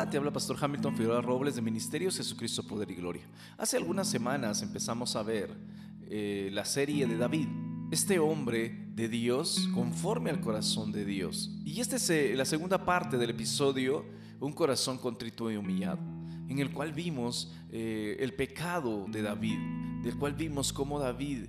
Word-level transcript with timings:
Hola, 0.00 0.08
te 0.08 0.16
habla 0.16 0.32
Pastor 0.32 0.56
Hamilton 0.58 0.96
Figueroa 0.96 1.20
Robles 1.20 1.56
de 1.56 1.60
Ministerios 1.60 2.16
Jesucristo 2.16 2.62
Poder 2.62 2.90
y 2.90 2.94
Gloria. 2.94 3.22
Hace 3.58 3.76
algunas 3.76 4.08
semanas 4.08 4.62
empezamos 4.62 5.14
a 5.14 5.22
ver 5.22 5.54
eh, 6.08 6.48
la 6.54 6.64
serie 6.64 7.06
de 7.06 7.18
David, 7.18 7.48
este 7.90 8.18
hombre 8.18 8.88
de 8.94 9.10
Dios 9.10 9.68
conforme 9.74 10.30
al 10.30 10.40
corazón 10.40 10.90
de 10.90 11.04
Dios. 11.04 11.50
Y 11.66 11.82
esta 11.82 11.96
es 11.96 12.08
eh, 12.08 12.32
la 12.34 12.46
segunda 12.46 12.82
parte 12.82 13.18
del 13.18 13.28
episodio, 13.28 14.06
un 14.40 14.54
corazón 14.54 14.96
contrito 14.96 15.50
y 15.50 15.56
humillado, 15.56 15.98
en 16.48 16.60
el 16.60 16.72
cual 16.72 16.94
vimos 16.94 17.52
eh, 17.70 18.16
el 18.20 18.32
pecado 18.32 19.04
de 19.06 19.20
David, 19.20 19.58
del 20.02 20.16
cual 20.16 20.32
vimos 20.32 20.72
cómo 20.72 20.98
David 20.98 21.44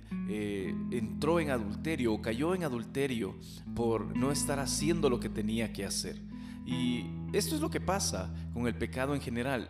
entró 0.90 1.40
en 1.40 1.48
adulterio 1.48 2.12
o 2.12 2.20
cayó 2.20 2.54
en 2.54 2.64
adulterio 2.64 3.34
por 3.74 4.14
no 4.14 4.30
estar 4.30 4.58
haciendo 4.58 5.08
lo 5.08 5.20
que 5.20 5.30
tenía 5.30 5.72
que 5.72 5.86
hacer. 5.86 6.31
Y 6.66 7.06
esto 7.32 7.54
es 7.54 7.60
lo 7.60 7.70
que 7.70 7.80
pasa 7.80 8.32
con 8.52 8.66
el 8.66 8.74
pecado 8.74 9.14
en 9.14 9.20
general, 9.20 9.68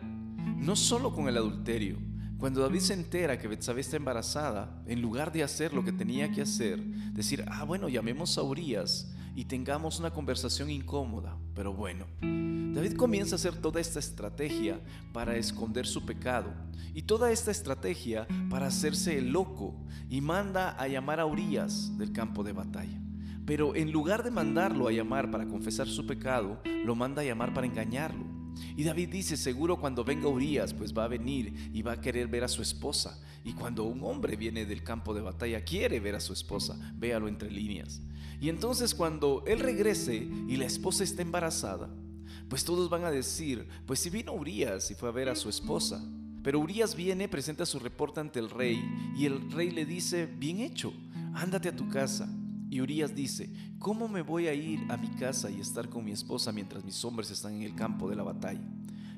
no 0.57 0.75
solo 0.75 1.13
con 1.13 1.27
el 1.27 1.37
adulterio. 1.37 1.97
Cuando 2.37 2.61
David 2.61 2.79
se 2.79 2.93
entera 2.93 3.39
que 3.39 3.47
Betsabé 3.47 3.81
está 3.81 3.95
embarazada, 3.95 4.83
en 4.85 5.01
lugar 5.01 5.31
de 5.31 5.43
hacer 5.43 5.73
lo 5.73 5.85
que 5.85 5.93
tenía 5.93 6.31
que 6.31 6.41
hacer, 6.41 6.83
decir, 7.13 7.45
ah, 7.47 7.63
bueno, 7.63 7.87
llamemos 7.87 8.37
a 8.37 8.43
Urias 8.43 9.13
y 9.35 9.45
tengamos 9.45 9.99
una 9.99 10.11
conversación 10.11 10.69
incómoda. 10.69 11.37
Pero 11.55 11.73
bueno, 11.73 12.05
David 12.19 12.95
comienza 12.97 13.35
a 13.35 13.37
hacer 13.37 13.55
toda 13.55 13.79
esta 13.79 13.99
estrategia 13.99 14.81
para 15.13 15.37
esconder 15.37 15.87
su 15.87 16.05
pecado 16.05 16.53
y 16.93 17.03
toda 17.03 17.31
esta 17.31 17.51
estrategia 17.51 18.27
para 18.49 18.67
hacerse 18.67 19.17
el 19.17 19.31
loco 19.31 19.75
y 20.09 20.21
manda 20.21 20.71
a 20.71 20.87
llamar 20.87 21.19
a 21.19 21.25
Urias 21.25 21.97
del 21.97 22.11
campo 22.11 22.43
de 22.43 22.53
batalla. 22.53 23.02
Pero 23.45 23.75
en 23.75 23.91
lugar 23.91 24.23
de 24.23 24.31
mandarlo 24.31 24.87
a 24.87 24.91
llamar 24.91 25.29
para 25.29 25.47
confesar 25.47 25.87
su 25.87 26.05
pecado, 26.05 26.61
lo 26.85 26.95
manda 26.95 27.21
a 27.21 27.25
llamar 27.25 27.53
para 27.53 27.67
engañarlo. 27.67 28.23
Y 28.77 28.83
David 28.83 29.09
dice, 29.09 29.35
seguro 29.35 29.79
cuando 29.79 30.03
venga 30.03 30.27
Urias, 30.27 30.73
pues 30.73 30.93
va 30.93 31.05
a 31.05 31.09
venir 31.09 31.71
y 31.73 31.81
va 31.81 31.93
a 31.93 32.01
querer 32.01 32.27
ver 32.27 32.43
a 32.43 32.47
su 32.47 32.61
esposa. 32.61 33.19
Y 33.43 33.53
cuando 33.53 33.83
un 33.83 34.01
hombre 34.03 34.37
viene 34.37 34.65
del 34.65 34.83
campo 34.83 35.13
de 35.13 35.21
batalla, 35.21 35.63
quiere 35.65 35.99
ver 35.99 36.15
a 36.15 36.21
su 36.21 36.31
esposa, 36.31 36.79
véalo 36.95 37.27
entre 37.27 37.51
líneas. 37.51 38.01
Y 38.39 38.49
entonces 38.49 38.95
cuando 38.95 39.43
él 39.45 39.59
regrese 39.59 40.15
y 40.47 40.55
la 40.55 40.65
esposa 40.65 41.03
está 41.03 41.21
embarazada, 41.21 41.89
pues 42.47 42.63
todos 42.63 42.89
van 42.89 43.03
a 43.03 43.11
decir, 43.11 43.67
pues 43.85 43.99
si 43.99 44.09
vino 44.09 44.33
Urias 44.33 44.91
y 44.91 44.95
fue 44.95 45.09
a 45.09 45.13
ver 45.13 45.27
a 45.27 45.35
su 45.35 45.49
esposa. 45.49 46.01
Pero 46.43 46.59
Urias 46.59 46.95
viene, 46.95 47.27
presenta 47.27 47.65
su 47.65 47.79
reporte 47.79 48.19
ante 48.19 48.39
el 48.39 48.49
rey 48.49 48.83
y 49.17 49.25
el 49.25 49.51
rey 49.51 49.71
le 49.71 49.85
dice, 49.85 50.25
bien 50.25 50.59
hecho, 50.59 50.93
ándate 51.33 51.69
a 51.69 51.75
tu 51.75 51.89
casa 51.89 52.29
y 52.73 52.81
Urias 52.81 53.13
dice, 53.13 53.51
¿cómo 53.77 54.07
me 54.07 54.23
voy 54.23 54.47
a 54.47 54.53
ir 54.55 54.83
a 54.89 54.97
mi 54.97 55.09
casa 55.09 55.51
y 55.51 55.59
estar 55.59 55.89
con 55.89 56.03
mi 56.03 56.11
esposa 56.11 56.51
mientras 56.51 56.83
mis 56.83 57.05
hombres 57.05 57.29
están 57.29 57.53
en 57.53 57.61
el 57.61 57.75
campo 57.75 58.09
de 58.09 58.15
la 58.15 58.23
batalla? 58.23 58.67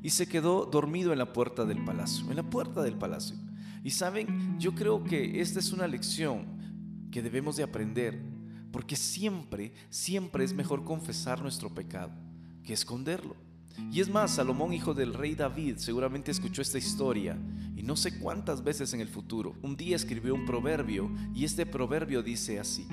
Y 0.03 0.09
se 0.09 0.27
quedó 0.27 0.65
dormido 0.65 1.13
en 1.13 1.19
la 1.19 1.31
puerta 1.31 1.63
del 1.63 1.81
palacio, 1.85 2.29
en 2.29 2.35
la 2.35 2.49
puerta 2.49 2.83
del 2.83 2.97
palacio. 2.97 3.37
Y 3.81 3.91
saben, 3.91 4.59
yo 4.59 4.75
creo 4.75 5.05
que 5.05 5.39
esta 5.39 5.59
es 5.59 5.71
una 5.71 5.87
lección 5.87 7.07
que 7.09 7.21
debemos 7.21 7.55
de 7.55 7.63
aprender, 7.63 8.21
porque 8.73 8.97
siempre, 8.97 9.71
siempre 9.89 10.43
es 10.43 10.53
mejor 10.53 10.83
confesar 10.83 11.41
nuestro 11.41 11.73
pecado 11.73 12.11
que 12.61 12.73
esconderlo. 12.73 13.37
Y 13.89 14.01
es 14.01 14.09
más, 14.09 14.31
Salomón, 14.35 14.73
hijo 14.73 14.93
del 14.93 15.13
rey 15.13 15.33
David, 15.33 15.77
seguramente 15.77 16.29
escuchó 16.29 16.61
esta 16.61 16.77
historia 16.77 17.37
y 17.73 17.83
no 17.83 17.95
sé 17.95 18.19
cuántas 18.19 18.65
veces 18.65 18.93
en 18.93 18.99
el 18.99 19.07
futuro. 19.07 19.55
Un 19.61 19.77
día 19.77 19.95
escribió 19.95 20.35
un 20.35 20.45
proverbio 20.45 21.09
y 21.33 21.45
este 21.45 21.65
proverbio 21.65 22.21
dice 22.21 22.59
así, 22.59 22.85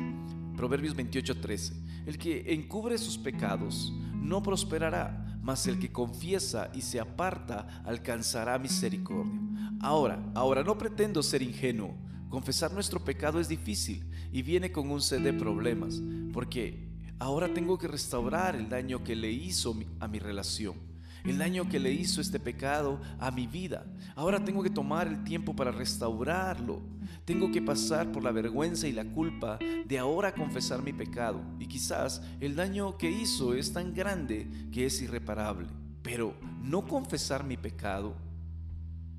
Proverbios 0.57 0.95
28:13. 0.95 1.73
El 2.07 2.19
que 2.19 2.53
encubre 2.53 2.99
sus 2.99 3.19
pecados 3.19 3.93
no 4.15 4.43
prosperará, 4.43 5.39
mas 5.43 5.67
el 5.67 5.79
que 5.79 5.91
confiesa 5.91 6.71
y 6.75 6.83
se 6.83 7.01
aparta 7.01 7.83
alcanzará 7.85 8.59
misericordia. 8.59 9.41
Ahora, 9.81 10.23
ahora 10.35 10.63
no 10.63 10.79
pretendo 10.79 11.23
ser 11.23 11.43
ingenuo. 11.43 11.95
Confesar 12.29 12.73
nuestro 12.73 13.05
pecado 13.05 13.41
es 13.41 13.49
difícil 13.49 14.05
y 14.33 14.43
viene 14.43 14.73
con 14.73 14.91
un 14.91 15.03
set 15.03 15.23
de 15.23 15.33
problemas, 15.33 16.01
porque 16.33 16.89
ahora 17.19 17.53
tengo 17.53 17.79
que 17.79 17.89
restaurar 17.89 18.57
el 18.57 18.69
daño 18.69 19.05
que 19.05 19.17
le 19.17 19.31
hizo 19.31 19.77
a 20.01 20.09
mi 20.09 20.19
relación 20.19 20.92
el 21.25 21.39
daño 21.39 21.69
que 21.69 21.79
le 21.79 21.93
hizo 21.93 22.21
este 22.21 22.41
pecado 22.41 23.01
a 23.19 23.31
mi 23.31 23.47
vida. 23.47 23.85
Ahora 24.15 24.45
tengo 24.45 24.63
que 24.63 24.71
tomar 24.71 25.07
el 25.07 25.25
tiempo 25.25 25.55
para 25.55 25.71
restaurarlo. 25.71 26.81
Tengo 27.25 27.51
que 27.51 27.63
pasar 27.63 28.11
por 28.11 28.23
la 28.23 28.33
vergüenza 28.33 28.89
y 28.89 28.93
la 28.93 29.05
culpa 29.05 29.59
de 29.87 29.99
ahora 29.99 30.35
confesar 30.35 30.83
mi 30.83 30.93
pecado. 30.93 31.41
Y 31.59 31.67
quizás 31.67 32.23
el 32.41 32.57
daño 32.57 32.97
que 32.99 33.11
hizo 33.11 33.55
es 33.55 33.73
tan 33.73 33.95
grande 33.95 34.49
que 34.73 34.87
es 34.87 35.01
irreparable. 35.03 35.69
Pero 36.03 36.35
no 36.63 36.87
confesar 36.87 37.45
mi 37.45 37.57
pecado 37.57 38.15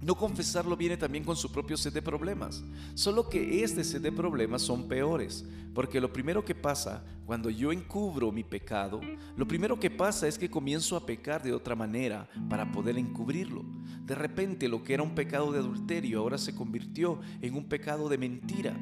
no 0.03 0.15
confesarlo 0.15 0.75
viene 0.75 0.97
también 0.97 1.23
con 1.23 1.35
su 1.35 1.51
propio 1.51 1.77
set 1.77 1.93
de 1.93 2.01
problemas, 2.01 2.63
solo 2.93 3.29
que 3.29 3.63
este 3.63 3.83
set 3.83 4.01
de 4.01 4.11
problemas 4.11 4.61
son 4.61 4.87
peores, 4.87 5.45
porque 5.73 6.01
lo 6.01 6.11
primero 6.11 6.43
que 6.43 6.55
pasa 6.55 7.03
cuando 7.25 7.49
yo 7.49 7.71
encubro 7.71 8.31
mi 8.31 8.43
pecado, 8.43 8.99
lo 9.35 9.47
primero 9.47 9.79
que 9.79 9.89
pasa 9.89 10.27
es 10.27 10.37
que 10.37 10.49
comienzo 10.49 10.95
a 10.95 11.05
pecar 11.05 11.41
de 11.41 11.53
otra 11.53 11.75
manera 11.75 12.29
para 12.49 12.71
poder 12.71 12.97
encubrirlo. 12.97 13.63
De 14.05 14.15
repente 14.15 14.67
lo 14.67 14.83
que 14.83 14.93
era 14.93 15.03
un 15.03 15.15
pecado 15.15 15.51
de 15.51 15.59
adulterio 15.59 16.19
ahora 16.19 16.37
se 16.37 16.53
convirtió 16.53 17.19
en 17.41 17.55
un 17.55 17.69
pecado 17.69 18.09
de 18.09 18.17
mentira, 18.17 18.77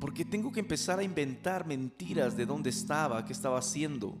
porque 0.00 0.24
tengo 0.24 0.52
que 0.52 0.60
empezar 0.60 0.98
a 0.98 1.04
inventar 1.04 1.66
mentiras 1.66 2.36
de 2.36 2.46
dónde 2.46 2.70
estaba, 2.70 3.24
qué 3.24 3.32
estaba 3.32 3.58
haciendo, 3.58 4.16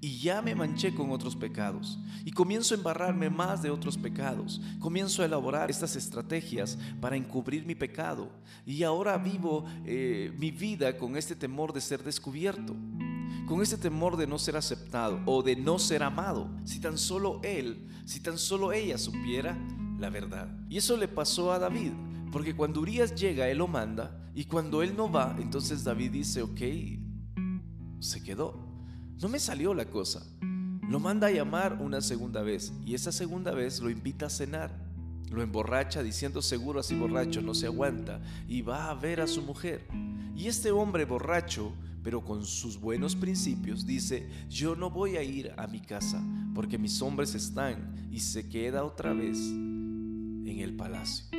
y 0.00 0.18
ya 0.18 0.42
me 0.42 0.54
manché 0.54 0.94
con 0.94 1.10
otros 1.10 1.34
pecados 1.34 1.98
y 2.24 2.30
comienzo 2.30 2.74
a 2.74 2.78
embarrarme 2.78 3.30
más 3.30 3.62
de 3.62 3.70
otros 3.70 3.96
pecados. 3.96 4.60
Comienzo 4.78 5.22
a 5.22 5.24
elaborar 5.24 5.70
estas 5.70 5.96
estrategias 5.96 6.78
para 7.00 7.16
encubrir 7.16 7.66
mi 7.66 7.74
pecado 7.74 8.30
y 8.64 8.82
ahora 8.82 9.18
vivo 9.18 9.64
eh, 9.84 10.32
mi 10.38 10.50
vida 10.50 10.96
con 10.96 11.16
este 11.16 11.34
temor 11.34 11.72
de 11.72 11.80
ser 11.80 12.02
descubierto, 12.04 12.76
con 13.46 13.62
este 13.62 13.76
temor 13.76 14.16
de 14.16 14.26
no 14.26 14.38
ser 14.38 14.56
aceptado 14.56 15.20
o 15.26 15.42
de 15.42 15.56
no 15.56 15.78
ser 15.78 16.02
amado. 16.02 16.48
Si 16.64 16.80
tan 16.80 16.98
solo 16.98 17.40
él, 17.42 17.88
si 18.04 18.20
tan 18.20 18.38
solo 18.38 18.72
ella 18.72 18.98
supiera 18.98 19.58
la 19.98 20.10
verdad. 20.10 20.48
Y 20.68 20.76
eso 20.76 20.96
le 20.96 21.08
pasó 21.08 21.52
a 21.52 21.58
David. 21.58 21.92
Porque 22.30 22.54
cuando 22.54 22.80
Urias 22.80 23.14
llega, 23.14 23.48
él 23.48 23.58
lo 23.58 23.68
manda, 23.68 24.30
y 24.34 24.44
cuando 24.44 24.82
él 24.82 24.94
no 24.94 25.10
va, 25.10 25.34
entonces 25.40 25.82
David 25.82 26.12
dice, 26.12 26.42
ok, 26.42 26.60
se 28.00 28.22
quedó. 28.22 28.67
No 29.20 29.28
me 29.28 29.40
salió 29.40 29.74
la 29.74 29.84
cosa. 29.84 30.24
Lo 30.88 31.00
manda 31.00 31.26
a 31.26 31.30
llamar 31.30 31.78
una 31.80 32.00
segunda 32.00 32.42
vez 32.42 32.72
y 32.86 32.94
esa 32.94 33.10
segunda 33.10 33.52
vez 33.52 33.80
lo 33.80 33.90
invita 33.90 34.26
a 34.26 34.30
cenar. 34.30 34.70
Lo 35.30 35.42
emborracha 35.42 36.02
diciendo 36.02 36.40
seguro 36.40 36.80
así 36.80 36.94
borracho 36.94 37.42
no 37.42 37.52
se 37.52 37.66
aguanta 37.66 38.20
y 38.46 38.62
va 38.62 38.90
a 38.90 38.94
ver 38.94 39.20
a 39.20 39.26
su 39.26 39.42
mujer. 39.42 39.86
Y 40.36 40.46
este 40.46 40.70
hombre 40.70 41.04
borracho, 41.04 41.72
pero 42.02 42.24
con 42.24 42.44
sus 42.44 42.80
buenos 42.80 43.16
principios, 43.16 43.84
dice, 43.84 44.28
yo 44.48 44.76
no 44.76 44.88
voy 44.88 45.16
a 45.16 45.22
ir 45.22 45.52
a 45.56 45.66
mi 45.66 45.80
casa 45.80 46.22
porque 46.54 46.78
mis 46.78 47.02
hombres 47.02 47.34
están 47.34 48.08
y 48.10 48.20
se 48.20 48.48
queda 48.48 48.84
otra 48.84 49.12
vez 49.12 49.36
en 49.38 50.60
el 50.60 50.74
palacio. 50.74 51.37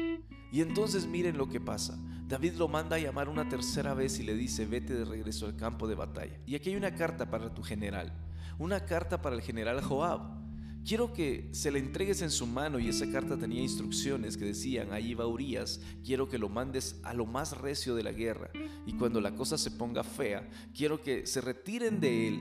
Y 0.51 0.61
entonces 0.61 1.05
miren 1.05 1.37
lo 1.37 1.47
que 1.47 1.59
pasa. 1.59 1.97
David 2.27 2.53
lo 2.53 2.67
manda 2.67 2.95
a 2.95 2.99
llamar 2.99 3.27
una 3.27 3.49
tercera 3.49 3.93
vez 3.93 4.19
y 4.19 4.23
le 4.23 4.35
dice, 4.35 4.65
vete 4.65 4.93
de 4.93 5.05
regreso 5.05 5.45
al 5.47 5.55
campo 5.55 5.87
de 5.87 5.95
batalla. 5.95 6.39
Y 6.45 6.55
aquí 6.55 6.69
hay 6.69 6.75
una 6.75 6.93
carta 6.93 7.29
para 7.29 7.53
tu 7.53 7.63
general, 7.63 8.13
una 8.57 8.85
carta 8.85 9.21
para 9.21 9.35
el 9.35 9.41
general 9.41 9.81
Joab. 9.81 10.37
Quiero 10.85 11.11
que 11.11 11.49
se 11.51 11.71
la 11.71 11.79
entregues 11.79 12.21
en 12.21 12.31
su 12.31 12.47
mano 12.47 12.79
y 12.79 12.87
esa 12.87 13.09
carta 13.11 13.37
tenía 13.37 13.61
instrucciones 13.61 14.37
que 14.37 14.45
decían, 14.45 14.93
ahí 14.93 15.13
va 15.13 15.27
Urias, 15.27 15.81
quiero 16.05 16.29
que 16.29 16.37
lo 16.37 16.49
mandes 16.49 16.99
a 17.03 17.13
lo 17.13 17.25
más 17.25 17.57
recio 17.57 17.95
de 17.95 18.03
la 18.03 18.11
guerra 18.11 18.49
y 18.85 18.93
cuando 18.93 19.19
la 19.19 19.35
cosa 19.35 19.57
se 19.57 19.71
ponga 19.71 20.03
fea, 20.03 20.47
quiero 20.73 21.01
que 21.01 21.27
se 21.27 21.41
retiren 21.41 21.99
de 21.99 22.27
él 22.27 22.39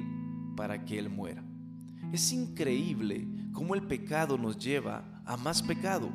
para 0.57 0.85
que 0.85 0.99
él 0.99 1.09
muera. 1.11 1.43
Es 2.13 2.33
increíble 2.33 3.27
cómo 3.53 3.75
el 3.75 3.83
pecado 3.83 4.39
nos 4.39 4.57
lleva 4.59 5.23
a 5.27 5.37
más 5.37 5.63
pecado. 5.63 6.11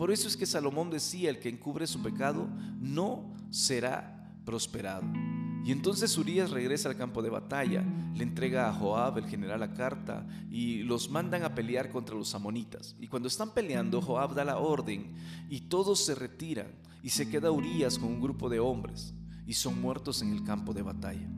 Por 0.00 0.10
eso 0.10 0.28
es 0.28 0.36
que 0.38 0.46
Salomón 0.46 0.88
decía, 0.88 1.28
el 1.28 1.40
que 1.40 1.50
encubre 1.50 1.86
su 1.86 2.00
pecado 2.00 2.48
no 2.80 3.34
será 3.50 4.32
prosperado. 4.46 5.04
Y 5.62 5.72
entonces 5.72 6.16
Urias 6.16 6.52
regresa 6.52 6.88
al 6.88 6.96
campo 6.96 7.20
de 7.20 7.28
batalla, 7.28 7.84
le 8.14 8.22
entrega 8.22 8.66
a 8.66 8.72
Joab, 8.72 9.18
el 9.18 9.26
general, 9.26 9.60
la 9.60 9.74
carta 9.74 10.26
y 10.50 10.84
los 10.84 11.10
mandan 11.10 11.42
a 11.42 11.54
pelear 11.54 11.90
contra 11.90 12.16
los 12.16 12.34
amonitas. 12.34 12.96
Y 12.98 13.08
cuando 13.08 13.28
están 13.28 13.52
peleando, 13.52 14.00
Joab 14.00 14.32
da 14.32 14.42
la 14.42 14.56
orden 14.56 15.12
y 15.50 15.60
todos 15.68 16.02
se 16.02 16.14
retiran 16.14 16.68
y 17.02 17.10
se 17.10 17.28
queda 17.28 17.50
Urias 17.50 17.98
con 17.98 18.08
un 18.08 18.22
grupo 18.22 18.48
de 18.48 18.58
hombres 18.58 19.12
y 19.46 19.52
son 19.52 19.82
muertos 19.82 20.22
en 20.22 20.32
el 20.32 20.44
campo 20.44 20.72
de 20.72 20.80
batalla. 20.80 21.28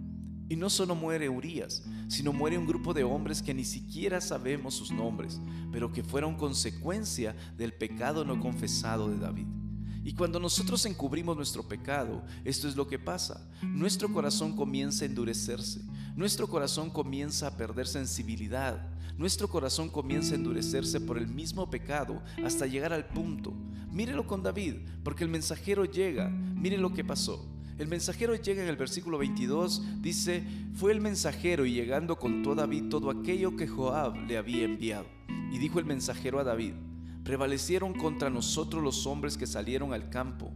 Y 0.52 0.56
no 0.56 0.69
solo 0.69 0.94
muere 0.94 1.31
Urias, 1.31 1.82
sino 2.08 2.31
muere 2.31 2.58
un 2.58 2.66
grupo 2.66 2.93
de 2.93 3.04
hombres 3.04 3.40
que 3.40 3.54
ni 3.54 3.64
siquiera 3.64 4.20
sabemos 4.20 4.75
sus 4.75 4.90
nombres, 4.90 5.40
pero 5.72 5.90
que 5.90 6.02
fueron 6.02 6.37
consecuencia 6.37 7.34
del 7.56 7.72
pecado 7.72 8.22
no 8.22 8.38
confesado 8.38 9.08
de 9.08 9.16
David. 9.16 9.46
Y 10.04 10.12
cuando 10.12 10.38
nosotros 10.38 10.84
encubrimos 10.84 11.38
nuestro 11.38 11.66
pecado, 11.66 12.22
esto 12.44 12.69
es 12.69 12.76
lo 12.76 12.87
que 12.87 12.99
pasa. 12.99 13.49
Nuestro 13.62 14.12
corazón 14.12 14.54
comienza 14.54 15.06
a 15.06 15.08
endurecerse. 15.08 15.81
nuestro 16.16 16.46
corazón 16.46 16.90
comienza 16.90 17.46
a 17.46 17.56
perder 17.56 17.87
sensibilidad, 17.87 18.78
nuestro 19.16 19.49
corazón 19.49 19.88
comienza 19.88 20.34
a 20.34 20.37
endurecerse 20.37 21.00
por 21.00 21.16
el 21.16 21.28
mismo 21.28 21.70
pecado 21.70 22.22
hasta 22.44 22.66
llegar 22.66 22.93
al 22.93 23.08
punto. 23.08 23.54
Mírelo 23.90 24.26
con 24.26 24.43
David, 24.43 24.75
porque 25.02 25.25
el 25.25 25.31
mensajero 25.31 25.87
llega, 25.87 26.28
mire 26.28 26.76
lo 26.76 26.93
que 26.93 27.04
pasó. 27.04 27.49
El 27.79 27.89
mensajero 27.89 28.35
llega 28.35 28.63
en 28.63 28.69
el 28.69 28.77
versículo 28.77 29.19
22, 29.19 30.03
dice, 30.03 30.45
fue 30.75 30.93
el 30.93 31.01
mensajero 31.01 31.65
y 31.65 31.73
llegando 31.73 32.19
contó 32.19 32.55
David 32.55 32.89
todo 32.91 33.11
aquello 33.11 33.57
que 33.57 33.67
Joab 33.67 34.27
le 34.27 34.37
había 34.37 34.65
enviado. 34.65 35.07
Y 35.51 35.59
dijo 35.59 35.79
el 35.79 35.87
mensajero 35.87 36.39
a 36.39 36.45
David, 36.45 36.75
prevalecieron 37.25 37.95
contra 37.95 38.31
nosotros 38.31 38.83
los 38.83 39.07
hombres 39.07 39.37
que 39.37 39.47
salieron 39.47 39.93
al 39.93 40.11
campo. 40.11 40.53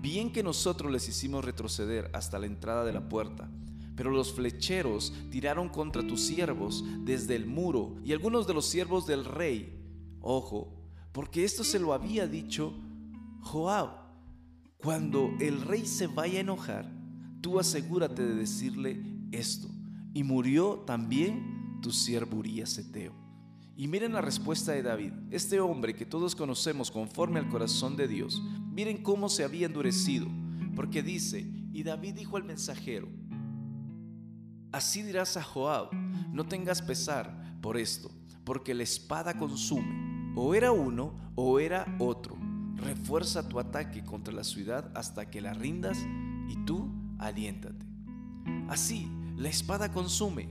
Bien 0.00 0.32
que 0.32 0.42
nosotros 0.42 0.90
les 0.92 1.08
hicimos 1.08 1.44
retroceder 1.44 2.10
hasta 2.12 2.38
la 2.38 2.46
entrada 2.46 2.84
de 2.84 2.92
la 2.92 3.08
puerta, 3.08 3.50
pero 3.96 4.10
los 4.10 4.32
flecheros 4.32 5.12
tiraron 5.30 5.68
contra 5.68 6.06
tus 6.06 6.20
siervos 6.20 6.84
desde 7.00 7.36
el 7.36 7.46
muro 7.46 7.96
y 8.04 8.12
algunos 8.12 8.46
de 8.46 8.54
los 8.54 8.66
siervos 8.66 9.06
del 9.06 9.24
rey. 9.24 9.80
Ojo, 10.20 10.72
porque 11.12 11.44
esto 11.44 11.62
se 11.62 11.78
lo 11.78 11.92
había 11.92 12.26
dicho 12.26 12.74
Joab. 13.40 14.01
Cuando 14.82 15.32
el 15.38 15.60
rey 15.60 15.86
se 15.86 16.08
vaya 16.08 16.38
a 16.38 16.40
enojar, 16.40 16.90
tú 17.40 17.60
asegúrate 17.60 18.26
de 18.26 18.34
decirle 18.34 19.00
esto. 19.30 19.68
Y 20.12 20.24
murió 20.24 20.82
también 20.84 21.78
tu 21.80 21.92
siervo 21.92 22.38
Urias 22.38 22.76
Eteo. 22.78 23.14
Y 23.76 23.86
miren 23.86 24.12
la 24.12 24.20
respuesta 24.20 24.72
de 24.72 24.82
David, 24.82 25.12
este 25.30 25.60
hombre 25.60 25.94
que 25.94 26.04
todos 26.04 26.34
conocemos 26.34 26.90
conforme 26.90 27.38
al 27.38 27.48
corazón 27.48 27.96
de 27.96 28.08
Dios. 28.08 28.42
Miren 28.72 29.04
cómo 29.04 29.28
se 29.28 29.44
había 29.44 29.66
endurecido, 29.66 30.26
porque 30.74 31.00
dice, 31.00 31.48
y 31.72 31.84
David 31.84 32.14
dijo 32.14 32.36
al 32.36 32.44
mensajero, 32.44 33.08
así 34.72 35.02
dirás 35.02 35.36
a 35.36 35.44
Joab, 35.44 35.94
no 36.32 36.44
tengas 36.44 36.82
pesar 36.82 37.56
por 37.60 37.76
esto, 37.76 38.10
porque 38.42 38.74
la 38.74 38.82
espada 38.82 39.38
consume, 39.38 40.32
o 40.34 40.56
era 40.56 40.72
uno 40.72 41.32
o 41.36 41.60
era 41.60 41.86
otro 42.00 42.41
Refuerza 43.02 43.48
tu 43.48 43.58
ataque 43.58 44.04
contra 44.04 44.32
la 44.32 44.44
ciudad 44.44 44.92
hasta 44.94 45.28
que 45.28 45.40
la 45.40 45.54
rindas 45.54 45.98
y 46.48 46.54
tú 46.64 46.88
aliéntate. 47.18 47.84
Así, 48.68 49.10
la 49.36 49.48
espada 49.48 49.90
consume. 49.90 50.48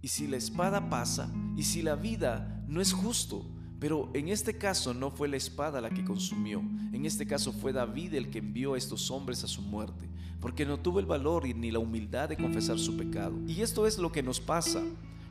Y 0.00 0.06
si 0.06 0.28
la 0.28 0.36
espada 0.36 0.88
pasa, 0.88 1.28
y 1.56 1.64
si 1.64 1.82
la 1.82 1.96
vida 1.96 2.64
no 2.68 2.80
es 2.80 2.92
justo, 2.92 3.44
pero 3.80 4.08
en 4.14 4.28
este 4.28 4.56
caso 4.56 4.94
no 4.94 5.10
fue 5.10 5.26
la 5.26 5.36
espada 5.36 5.80
la 5.80 5.90
que 5.90 6.04
consumió, 6.04 6.60
en 6.92 7.06
este 7.06 7.26
caso 7.26 7.52
fue 7.52 7.72
David 7.72 8.14
el 8.14 8.30
que 8.30 8.38
envió 8.38 8.74
a 8.74 8.78
estos 8.78 9.10
hombres 9.10 9.42
a 9.42 9.48
su 9.48 9.60
muerte, 9.60 10.08
porque 10.40 10.64
no 10.64 10.78
tuvo 10.78 11.00
el 11.00 11.06
valor 11.06 11.44
ni 11.44 11.72
la 11.72 11.80
humildad 11.80 12.28
de 12.28 12.36
confesar 12.36 12.78
su 12.78 12.96
pecado. 12.96 13.36
Y 13.48 13.62
esto 13.62 13.88
es 13.88 13.98
lo 13.98 14.12
que 14.12 14.22
nos 14.22 14.40
pasa. 14.40 14.80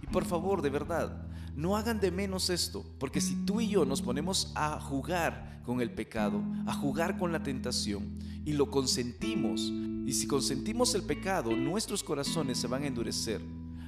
Y 0.01 0.07
por 0.07 0.25
favor, 0.25 0.61
de 0.61 0.71
verdad, 0.71 1.22
no 1.55 1.77
hagan 1.77 1.99
de 1.99 2.11
menos 2.11 2.49
esto, 2.49 2.83
porque 2.99 3.21
si 3.21 3.35
tú 3.45 3.61
y 3.61 3.69
yo 3.69 3.85
nos 3.85 4.01
ponemos 4.01 4.51
a 4.55 4.79
jugar 4.79 5.61
con 5.65 5.81
el 5.81 5.91
pecado, 5.91 6.41
a 6.65 6.73
jugar 6.73 7.17
con 7.17 7.31
la 7.31 7.43
tentación 7.43 8.17
y 8.45 8.53
lo 8.53 8.69
consentimos, 8.69 9.61
y 10.05 10.13
si 10.13 10.27
consentimos 10.27 10.95
el 10.95 11.03
pecado, 11.03 11.55
nuestros 11.55 12.03
corazones 12.03 12.57
se 12.57 12.67
van 12.67 12.83
a 12.83 12.87
endurecer, 12.87 13.41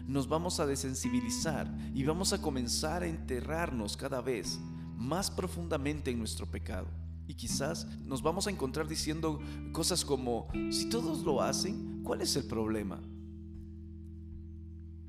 nos 0.07 0.27
vamos 0.27 0.59
a 0.59 0.67
desensibilizar 0.67 1.73
y 1.93 2.03
vamos 2.03 2.31
a 2.31 2.41
comenzar 2.41 3.03
a 3.03 3.07
enterrarnos 3.07 3.97
cada 3.97 4.21
vez 4.21 4.59
más 4.95 5.31
profundamente 5.31 6.11
en 6.11 6.19
nuestro 6.19 6.45
pecado. 6.45 6.87
Y 7.27 7.33
quizás 7.33 7.87
nos 8.05 8.21
vamos 8.21 8.45
a 8.45 8.51
encontrar 8.51 8.87
diciendo 8.87 9.39
cosas 9.71 10.05
como, 10.05 10.47
si 10.69 10.89
todos 10.89 11.23
lo 11.23 11.41
hacen, 11.41 12.01
¿cuál 12.03 12.21
es 12.21 12.35
el 12.35 12.45
problema? 12.45 13.01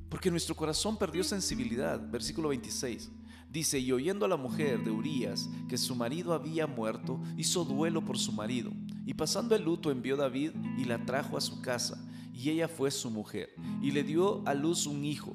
Porque 0.08 0.30
nuestro 0.30 0.54
corazón 0.54 0.96
perdió 0.96 1.24
sensibilidad. 1.24 2.00
Versículo 2.10 2.48
26. 2.50 3.10
Dice, 3.50 3.78
y 3.78 3.92
oyendo 3.92 4.24
a 4.24 4.28
la 4.28 4.36
mujer 4.36 4.82
de 4.84 4.90
Urías 4.90 5.48
que 5.68 5.78
su 5.78 5.94
marido 5.94 6.34
había 6.34 6.66
muerto, 6.66 7.20
hizo 7.36 7.64
duelo 7.64 8.04
por 8.04 8.18
su 8.18 8.32
marido. 8.32 8.70
Y 9.04 9.14
pasando 9.14 9.54
el 9.54 9.64
luto 9.64 9.90
envió 9.90 10.16
David 10.16 10.50
y 10.76 10.84
la 10.84 11.04
trajo 11.04 11.36
a 11.36 11.40
su 11.40 11.60
casa. 11.62 12.04
Y 12.34 12.50
ella 12.50 12.68
fue 12.68 12.90
su 12.90 13.10
mujer. 13.10 13.54
Y 13.80 13.92
le 13.92 14.02
dio 14.02 14.46
a 14.46 14.54
luz 14.54 14.86
un 14.86 15.04
hijo. 15.04 15.34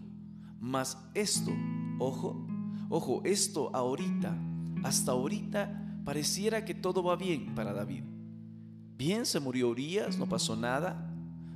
Mas 0.59 0.97
esto, 1.15 1.51
ojo, 1.97 2.45
ojo, 2.89 3.21
esto 3.25 3.71
ahorita, 3.73 4.37
hasta 4.83 5.13
ahorita, 5.13 6.01
pareciera 6.05 6.63
que 6.65 6.75
todo 6.75 7.01
va 7.01 7.15
bien 7.15 7.55
para 7.55 7.73
David. 7.73 8.03
Bien, 8.97 9.25
se 9.25 9.39
murió 9.39 9.69
Urías, 9.69 10.19
no 10.19 10.29
pasó 10.29 10.55
nada, 10.55 11.11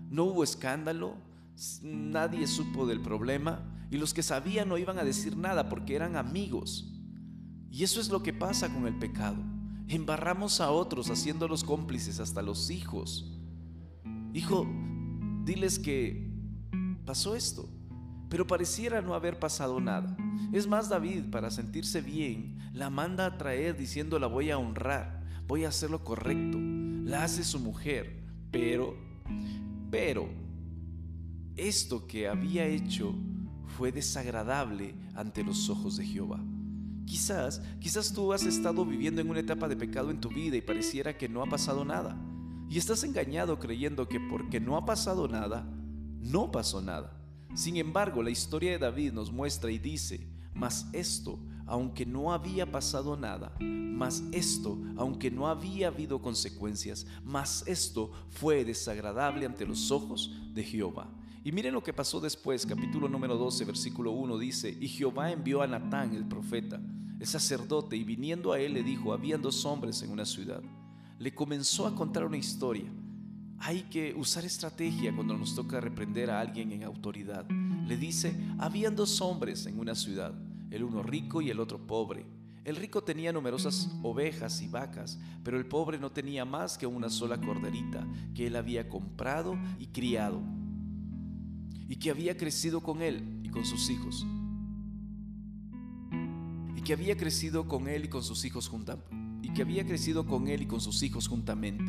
no 0.10 0.24
hubo 0.24 0.44
escándalo, 0.44 1.16
nadie 1.84 2.48
supo 2.48 2.86
del 2.86 3.02
problema 3.02 3.88
y 3.90 3.98
los 3.98 4.14
que 4.14 4.24
sabían 4.24 4.70
no 4.70 4.78
iban 4.78 5.00
a 5.00 5.04
decir 5.04 5.38
nada 5.38 5.70
porque 5.70 5.96
eran 5.96 6.16
amigos. 6.16 6.92
Y 7.70 7.84
eso 7.84 8.00
es 8.00 8.10
lo 8.10 8.24
que 8.24 8.34
pasa 8.34 8.74
con 8.74 8.88
el 8.88 8.98
pecado. 8.98 9.38
Embarramos 9.88 10.62
a 10.62 10.72
otros 10.72 11.10
haciéndolos 11.10 11.64
cómplices 11.64 12.20
hasta 12.20 12.42
los 12.42 12.70
hijos. 12.72 13.32
Hijo, 14.34 14.68
diles 15.44 15.80
que 15.80 16.30
pasó 17.06 17.36
esto, 17.36 17.70
pero 18.30 18.48
pareciera 18.48 19.02
no 19.02 19.14
haber 19.14 19.40
pasado 19.40 19.80
nada. 19.80 20.18
Es 20.52 20.68
más, 20.68 20.90
David, 20.90 21.30
para 21.32 21.52
sentirse 21.52 22.02
bien, 22.02 22.58
la 22.74 22.90
manda 22.90 23.26
a 23.26 23.38
traer 23.38 23.78
diciendo 23.78 24.20
la 24.20 24.28
voy 24.28 24.52
a 24.52 24.58
honrar, 24.58 25.24
voy 25.48 25.66
a 25.66 25.70
hacer 25.70 25.90
lo 25.90 26.04
correcto. 26.04 26.58
La 26.60 27.24
hace 27.24 27.44
su 27.44 27.60
mujer, 27.60 28.24
pero, 28.52 28.98
pero, 29.92 30.28
esto 31.58 32.08
que 32.08 32.28
había 32.28 32.66
hecho 32.66 33.16
fue 33.78 33.92
desagradable 33.92 34.96
ante 35.16 35.44
los 35.44 35.70
ojos 35.70 35.98
de 35.98 36.06
Jehová. 36.06 36.40
Quizás, 37.06 37.62
quizás 37.80 38.14
tú 38.14 38.34
has 38.34 38.44
estado 38.44 38.86
viviendo 38.86 39.22
en 39.22 39.30
una 39.30 39.40
etapa 39.40 39.68
de 39.68 39.76
pecado 39.76 40.10
en 40.10 40.20
tu 40.20 40.30
vida 40.30 40.58
y 40.58 40.62
pareciera 40.62 41.18
que 41.18 41.30
no 41.30 41.44
ha 41.44 41.46
pasado 41.46 41.86
nada. 41.86 42.18
Y 42.70 42.78
estás 42.78 43.04
engañado 43.04 43.60
creyendo 43.60 44.08
que 44.08 44.20
porque 44.20 44.60
no 44.60 44.76
ha 44.76 44.86
pasado 44.86 45.28
nada, 45.28 45.68
no 46.20 46.52
pasó 46.52 46.82
nada. 46.82 47.22
Sin 47.54 47.78
embargo, 47.78 48.24
la 48.24 48.32
historia 48.32 48.72
de 48.72 48.80
David 48.80 49.14
nos 49.14 49.32
muestra 49.32 49.72
y 49.72 49.78
dice, 49.78 50.28
mas 50.54 50.88
esto, 50.94 51.40
aunque 51.68 52.06
no 52.06 52.34
había 52.34 52.72
pasado 52.72 53.16
nada, 53.16 53.56
mas 53.60 54.24
esto, 54.32 54.78
aunque 54.98 55.30
no 55.30 55.48
había 55.48 55.88
habido 55.88 56.22
consecuencias, 56.22 57.06
mas 57.24 57.64
esto 57.68 58.12
fue 58.30 58.66
desagradable 58.66 59.46
ante 59.46 59.66
los 59.66 59.92
ojos 59.92 60.34
de 60.54 60.64
Jehová. 60.64 61.08
Y 61.46 61.52
miren 61.52 61.76
lo 61.76 61.84
que 61.84 61.94
pasó 61.94 62.20
después, 62.20 62.66
capítulo 62.66 63.08
número 63.08 63.38
12, 63.38 63.66
versículo 63.66 64.14
1 64.14 64.40
dice, 64.40 64.76
y 64.82 64.88
Jehová 64.88 65.32
envió 65.32 65.62
a 65.62 65.68
Natán 65.68 66.16
el 66.16 66.26
profeta, 66.26 66.82
el 67.20 67.28
sacerdote, 67.28 67.96
y 67.96 68.04
viniendo 68.04 68.52
a 68.52 68.60
él 68.60 68.74
le 68.74 68.82
dijo, 68.82 69.14
habían 69.14 69.44
dos 69.44 69.64
hombres 69.64 70.02
en 70.02 70.10
una 70.10 70.26
ciudad. 70.26 70.64
Le 71.20 71.36
comenzó 71.36 71.86
a 71.86 71.94
contar 71.94 72.26
una 72.26 72.38
historia. 72.38 72.92
Hay 73.60 73.84
que 73.84 74.16
usar 74.16 74.44
estrategia 74.44 75.14
cuando 75.14 75.38
nos 75.38 75.54
toca 75.54 75.80
reprender 75.80 76.32
a 76.32 76.40
alguien 76.40 76.72
en 76.72 76.84
autoridad. 76.84 77.48
Le 77.48 77.96
dice, 77.96 78.36
habían 78.58 78.96
dos 78.96 79.22
hombres 79.22 79.68
en 79.68 79.78
una 79.78 79.94
ciudad, 79.94 80.34
el 80.72 80.84
uno 80.84 81.04
rico 81.04 81.44
y 81.44 81.52
el 81.52 81.60
otro 81.60 81.78
pobre. 81.78 82.26
El 82.64 82.76
rico 82.76 83.04
tenía 83.04 83.32
numerosas 83.32 83.92
ovejas 84.02 84.64
y 84.64 84.68
vacas, 84.68 85.20
pero 85.44 85.60
el 85.60 85.68
pobre 85.68 86.00
no 86.00 86.12
tenía 86.12 86.44
más 86.44 86.76
que 86.76 86.88
una 86.88 87.12
sola 87.12 87.40
corderita 87.40 88.04
que 88.34 88.48
él 88.48 88.56
había 88.56 88.90
comprado 88.90 89.56
y 89.78 89.86
criado 89.86 90.42
y 91.88 91.96
que 91.98 92.10
había 92.10 92.38
crecido 92.38 92.82
con 92.82 93.02
él 93.02 93.42
y 93.44 93.50
con 93.50 93.66
sus 93.66 93.90
hijos. 93.90 94.26
Y 96.76 96.82
que 96.82 96.94
había 96.94 97.18
crecido 97.18 97.68
con 97.68 97.88
él 97.88 98.06
y 98.06 98.08
con 98.08 98.24
sus 98.24 98.46
hijos 98.46 98.68
juntamente. 98.68 99.10
Y 99.42 99.54
que 99.54 99.62
había 99.62 99.86
crecido 99.86 100.26
con 100.26 100.48
él 100.48 100.64
y 100.64 100.66
con 100.66 100.82
sus 100.82 101.04
hijos 101.04 101.28
juntamente, 101.28 101.84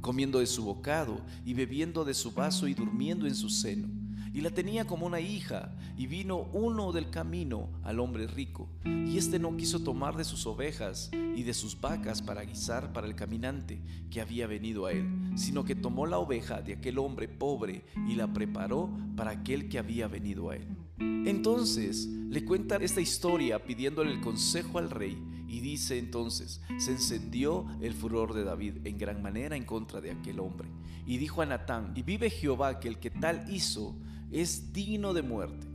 comiendo 0.00 0.40
de 0.40 0.46
su 0.46 0.64
bocado 0.64 1.24
y 1.44 1.54
bebiendo 1.54 2.04
de 2.04 2.14
su 2.14 2.32
vaso 2.32 2.66
y 2.66 2.74
durmiendo 2.74 3.26
en 3.26 3.34
su 3.34 3.48
seno 3.48 3.97
y 4.38 4.40
la 4.40 4.50
tenía 4.50 4.86
como 4.86 5.04
una 5.04 5.18
hija. 5.18 5.74
Y 5.96 6.06
vino 6.06 6.46
uno 6.52 6.92
del 6.92 7.10
camino 7.10 7.70
al 7.82 7.98
hombre 7.98 8.28
rico, 8.28 8.68
y 8.84 9.18
éste 9.18 9.40
no 9.40 9.56
quiso 9.56 9.80
tomar 9.80 10.16
de 10.16 10.22
sus 10.22 10.46
ovejas 10.46 11.10
y 11.12 11.42
de 11.42 11.52
sus 11.52 11.80
vacas 11.80 12.22
para 12.22 12.44
guisar 12.44 12.92
para 12.92 13.08
el 13.08 13.16
caminante 13.16 13.82
que 14.12 14.20
había 14.20 14.46
venido 14.46 14.86
a 14.86 14.92
él, 14.92 15.32
sino 15.34 15.64
que 15.64 15.74
tomó 15.74 16.06
la 16.06 16.18
oveja 16.18 16.62
de 16.62 16.74
aquel 16.74 16.98
hombre 16.98 17.26
pobre 17.26 17.84
y 18.08 18.14
la 18.14 18.32
preparó 18.32 18.88
para 19.16 19.32
aquel 19.32 19.68
que 19.68 19.80
había 19.80 20.06
venido 20.06 20.50
a 20.50 20.56
él. 20.56 20.68
Entonces 21.00 22.06
le 22.06 22.44
cuenta 22.44 22.76
esta 22.76 23.00
historia 23.00 23.64
pidiéndole 23.64 24.12
el 24.12 24.20
consejo 24.20 24.78
al 24.78 24.90
rey 24.90 25.20
y 25.48 25.58
dice 25.58 25.98
entonces, 25.98 26.60
se 26.76 26.92
encendió 26.92 27.66
el 27.80 27.92
furor 27.92 28.34
de 28.34 28.44
David 28.44 28.86
en 28.86 28.98
gran 28.98 29.20
manera 29.20 29.56
en 29.56 29.64
contra 29.64 30.00
de 30.00 30.12
aquel 30.12 30.38
hombre. 30.38 30.68
Y 31.06 31.16
dijo 31.16 31.42
a 31.42 31.46
Natán, 31.46 31.92
y 31.96 32.02
vive 32.02 32.30
Jehová 32.30 32.78
que 32.78 32.86
el 32.88 32.98
que 32.98 33.10
tal 33.10 33.46
hizo 33.50 33.96
es 34.30 34.72
digno 34.72 35.14
de 35.14 35.22
muerte. 35.22 35.66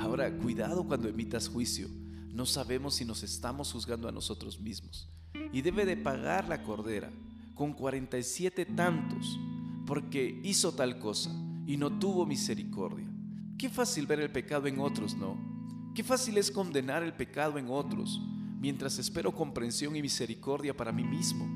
Ahora, 0.00 0.30
cuidado 0.36 0.84
cuando 0.84 1.08
emitas 1.08 1.48
juicio. 1.48 1.88
No 2.32 2.46
sabemos 2.46 2.96
si 2.96 3.04
nos 3.04 3.22
estamos 3.22 3.72
juzgando 3.72 4.08
a 4.08 4.12
nosotros 4.12 4.60
mismos. 4.60 5.08
Y 5.52 5.62
debe 5.62 5.84
de 5.84 5.96
pagar 5.96 6.48
la 6.48 6.62
cordera 6.62 7.10
con 7.54 7.72
47 7.72 8.66
tantos 8.66 9.38
porque 9.86 10.40
hizo 10.42 10.72
tal 10.72 10.98
cosa. 10.98 11.30
y 11.66 11.78
no 11.78 11.98
tuvo 11.98 12.26
misericordia. 12.26 13.08
Qué 13.56 13.70
fácil 13.70 14.06
ver 14.06 14.20
el 14.20 14.30
pecado 14.30 14.66
en 14.66 14.78
otros, 14.78 15.16
¿no? 15.16 15.38
Qué 15.94 16.04
fácil 16.04 16.36
es 16.36 16.50
condenar 16.50 17.02
el 17.02 17.14
pecado 17.14 17.56
en 17.56 17.68
otros, 17.70 18.20
mientras 18.60 18.98
espero 18.98 19.32
comprensión 19.32 19.96
y 19.96 20.02
misericordia 20.02 20.76
para 20.76 20.92
mí 20.92 21.04
mismo. 21.04 21.48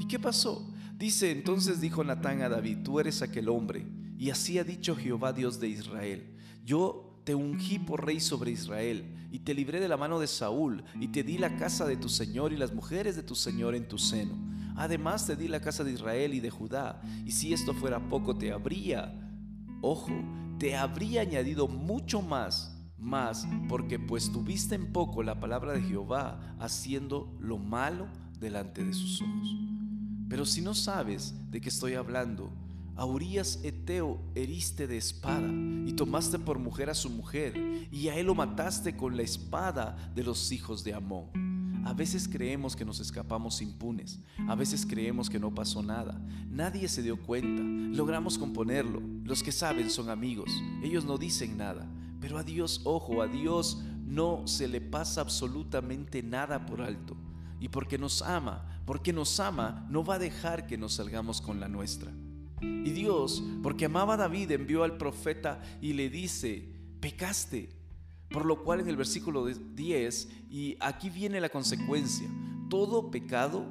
¿Y 0.00 0.06
qué 0.08 0.18
pasó? 0.18 0.74
Dice, 0.98 1.30
entonces 1.30 1.80
dijo 1.80 2.02
Natán 2.02 2.42
a 2.42 2.48
David, 2.48 2.78
tú 2.82 2.98
eres 2.98 3.22
aquel 3.22 3.48
hombre, 3.48 3.86
y 4.24 4.30
así 4.30 4.58
ha 4.58 4.64
dicho 4.64 4.96
Jehová 4.96 5.34
Dios 5.34 5.60
de 5.60 5.68
Israel, 5.68 6.34
yo 6.64 7.20
te 7.24 7.34
ungí 7.34 7.78
por 7.78 8.06
rey 8.06 8.20
sobre 8.20 8.52
Israel, 8.52 9.28
y 9.30 9.40
te 9.40 9.52
libré 9.52 9.80
de 9.80 9.88
la 9.88 9.98
mano 9.98 10.18
de 10.18 10.26
Saúl, 10.26 10.82
y 10.98 11.08
te 11.08 11.22
di 11.22 11.36
la 11.36 11.58
casa 11.58 11.84
de 11.84 11.98
tu 11.98 12.08
Señor 12.08 12.50
y 12.50 12.56
las 12.56 12.72
mujeres 12.72 13.16
de 13.16 13.22
tu 13.22 13.34
Señor 13.34 13.74
en 13.74 13.86
tu 13.86 13.98
seno. 13.98 14.32
Además 14.76 15.26
te 15.26 15.36
di 15.36 15.46
la 15.46 15.60
casa 15.60 15.84
de 15.84 15.92
Israel 15.92 16.32
y 16.32 16.40
de 16.40 16.48
Judá, 16.48 17.02
y 17.26 17.32
si 17.32 17.52
esto 17.52 17.74
fuera 17.74 18.08
poco 18.08 18.34
te 18.34 18.50
habría, 18.50 19.14
ojo, 19.82 20.10
te 20.58 20.74
habría 20.74 21.20
añadido 21.20 21.68
mucho 21.68 22.22
más, 22.22 22.82
más, 22.96 23.46
porque 23.68 23.98
pues 23.98 24.32
tuviste 24.32 24.74
en 24.74 24.90
poco 24.90 25.22
la 25.22 25.38
palabra 25.38 25.74
de 25.74 25.82
Jehová 25.82 26.56
haciendo 26.58 27.36
lo 27.40 27.58
malo 27.58 28.08
delante 28.40 28.82
de 28.82 28.94
sus 28.94 29.20
ojos. 29.20 29.54
Pero 30.30 30.46
si 30.46 30.62
no 30.62 30.72
sabes 30.72 31.34
de 31.50 31.60
qué 31.60 31.68
estoy 31.68 31.92
hablando, 31.92 32.63
a 32.96 33.04
Urias 33.04 33.60
Eteo 33.62 34.20
heriste 34.34 34.86
de 34.86 34.96
espada 34.96 35.48
y 35.86 35.92
tomaste 35.92 36.38
por 36.38 36.58
mujer 36.58 36.90
a 36.90 36.94
su 36.94 37.10
mujer 37.10 37.88
y 37.90 38.08
a 38.08 38.16
él 38.16 38.26
lo 38.26 38.34
mataste 38.34 38.96
con 38.96 39.16
la 39.16 39.22
espada 39.22 40.12
de 40.14 40.22
los 40.22 40.52
hijos 40.52 40.84
de 40.84 40.94
Amón. 40.94 41.82
A 41.84 41.92
veces 41.92 42.28
creemos 42.28 42.76
que 42.76 42.84
nos 42.84 43.00
escapamos 43.00 43.60
impunes, 43.60 44.18
a 44.48 44.54
veces 44.54 44.86
creemos 44.86 45.28
que 45.28 45.38
no 45.38 45.54
pasó 45.54 45.82
nada, 45.82 46.18
nadie 46.48 46.88
se 46.88 47.02
dio 47.02 47.20
cuenta, 47.20 47.62
logramos 47.94 48.38
componerlo, 48.38 49.02
los 49.24 49.42
que 49.42 49.52
saben 49.52 49.90
son 49.90 50.08
amigos, 50.08 50.50
ellos 50.82 51.04
no 51.04 51.18
dicen 51.18 51.58
nada, 51.58 51.86
pero 52.20 52.38
a 52.38 52.42
Dios, 52.42 52.80
ojo, 52.84 53.20
a 53.20 53.26
Dios 53.26 53.82
no 54.02 54.46
se 54.46 54.66
le 54.66 54.80
pasa 54.80 55.20
absolutamente 55.20 56.22
nada 56.22 56.64
por 56.64 56.80
alto. 56.80 57.16
Y 57.60 57.68
porque 57.68 57.98
nos 57.98 58.22
ama, 58.22 58.80
porque 58.84 59.12
nos 59.12 59.40
ama, 59.40 59.86
no 59.90 60.04
va 60.04 60.14
a 60.14 60.18
dejar 60.18 60.66
que 60.66 60.76
nos 60.76 60.94
salgamos 60.94 61.40
con 61.40 61.60
la 61.60 61.68
nuestra. 61.68 62.12
Y 62.84 62.90
Dios, 62.90 63.42
porque 63.62 63.86
amaba 63.86 64.14
a 64.14 64.18
David, 64.18 64.50
envió 64.50 64.84
al 64.84 64.96
profeta 64.96 65.62
y 65.80 65.92
le 65.92 66.10
dice, 66.10 66.68
pecaste. 67.00 67.70
Por 68.30 68.46
lo 68.46 68.64
cual 68.64 68.80
en 68.80 68.88
el 68.88 68.96
versículo 68.96 69.46
10, 69.46 70.28
y 70.50 70.76
aquí 70.80 71.08
viene 71.08 71.40
la 71.40 71.50
consecuencia, 71.50 72.28
todo 72.68 73.10
pecado 73.10 73.66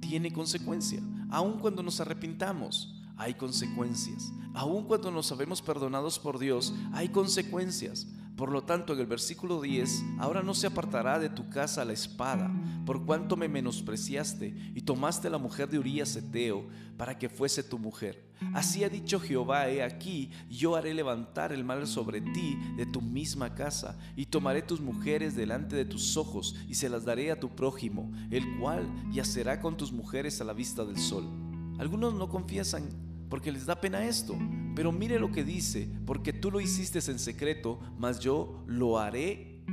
tiene 0.00 0.32
consecuencia, 0.32 1.02
aun 1.28 1.58
cuando 1.58 1.82
nos 1.82 2.00
arrepintamos 2.00 2.96
hay 3.16 3.34
consecuencias. 3.34 4.32
Aun 4.54 4.84
cuando 4.84 5.10
nos 5.10 5.26
sabemos 5.26 5.62
perdonados 5.62 6.18
por 6.18 6.38
Dios, 6.38 6.74
hay 6.92 7.08
consecuencias. 7.08 8.06
Por 8.36 8.52
lo 8.52 8.64
tanto, 8.64 8.92
en 8.92 9.00
el 9.00 9.06
versículo 9.06 9.62
10, 9.62 10.04
ahora 10.18 10.42
no 10.42 10.52
se 10.52 10.66
apartará 10.66 11.18
de 11.18 11.30
tu 11.30 11.48
casa 11.48 11.86
la 11.86 11.94
espada, 11.94 12.50
por 12.84 13.06
cuanto 13.06 13.34
me 13.34 13.48
menospreciaste 13.48 14.72
y 14.74 14.82
tomaste 14.82 15.30
la 15.30 15.38
mujer 15.38 15.70
de 15.70 15.78
Urías 15.78 16.14
Eteo 16.16 16.66
para 16.98 17.18
que 17.18 17.30
fuese 17.30 17.62
tu 17.62 17.78
mujer. 17.78 18.26
Así 18.52 18.84
ha 18.84 18.90
dicho 18.90 19.18
Jehová, 19.18 19.70
he 19.70 19.82
aquí, 19.82 20.30
yo 20.50 20.76
haré 20.76 20.92
levantar 20.92 21.50
el 21.50 21.64
mal 21.64 21.86
sobre 21.86 22.20
ti 22.20 22.58
de 22.76 22.84
tu 22.84 23.00
misma 23.00 23.54
casa, 23.54 23.98
y 24.14 24.26
tomaré 24.26 24.60
tus 24.60 24.82
mujeres 24.82 25.34
delante 25.34 25.74
de 25.74 25.86
tus 25.86 26.18
ojos, 26.18 26.54
y 26.68 26.74
se 26.74 26.90
las 26.90 27.06
daré 27.06 27.30
a 27.30 27.40
tu 27.40 27.56
prójimo, 27.56 28.12
el 28.30 28.58
cual 28.58 28.86
yacerá 29.10 29.60
con 29.60 29.78
tus 29.78 29.92
mujeres 29.92 30.42
a 30.42 30.44
la 30.44 30.52
vista 30.52 30.84
del 30.84 30.98
sol. 30.98 31.24
Algunos 31.78 32.12
no 32.12 32.28
confiesan 32.28 33.05
porque 33.28 33.52
les 33.52 33.66
da 33.66 33.80
pena 33.80 34.04
esto. 34.04 34.36
Pero 34.74 34.92
mire 34.92 35.18
lo 35.18 35.32
que 35.32 35.44
dice, 35.44 35.88
porque 36.04 36.32
tú 36.32 36.50
lo 36.50 36.60
hiciste 36.60 36.98
en 37.10 37.18
secreto, 37.18 37.80
mas 37.98 38.20
yo 38.20 38.62
lo 38.66 38.98
haré 38.98 39.64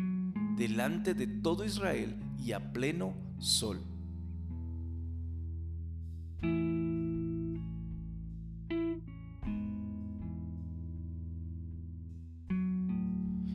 delante 0.55 1.13
de 1.13 1.27
todo 1.27 1.65
Israel 1.65 2.15
y 2.39 2.51
a 2.53 2.72
pleno 2.72 3.13
sol. 3.39 3.81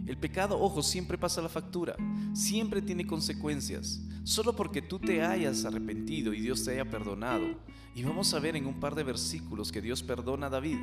El 0.06 0.16
pecado, 0.18 0.60
ojo, 0.60 0.82
siempre 0.82 1.16
pasa 1.16 1.40
la 1.40 1.48
factura, 1.48 1.94
siempre 2.34 2.82
tiene 2.82 3.06
consecuencias. 3.06 4.02
Solo 4.28 4.54
porque 4.54 4.82
tú 4.82 4.98
te 4.98 5.22
hayas 5.22 5.64
arrepentido 5.64 6.34
y 6.34 6.42
Dios 6.42 6.62
te 6.62 6.72
haya 6.72 6.84
perdonado. 6.84 7.46
Y 7.94 8.02
vamos 8.02 8.34
a 8.34 8.38
ver 8.38 8.56
en 8.56 8.66
un 8.66 8.78
par 8.78 8.94
de 8.94 9.02
versículos 9.02 9.72
que 9.72 9.80
Dios 9.80 10.02
perdona 10.02 10.48
a 10.48 10.50
David. 10.50 10.76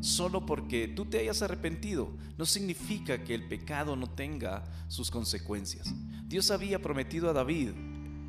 Solo 0.00 0.46
porque 0.46 0.88
tú 0.88 1.04
te 1.04 1.18
hayas 1.18 1.42
arrepentido 1.42 2.16
no 2.38 2.46
significa 2.46 3.22
que 3.22 3.34
el 3.34 3.48
pecado 3.48 3.96
no 3.96 4.08
tenga 4.08 4.64
sus 4.88 5.10
consecuencias. 5.10 5.92
Dios 6.26 6.50
había 6.50 6.80
prometido 6.80 7.28
a 7.28 7.34
David, 7.34 7.72